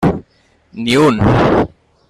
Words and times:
Ni 0.81 0.95
un. 1.07 1.15